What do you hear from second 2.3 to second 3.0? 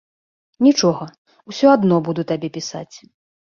табе пісаць.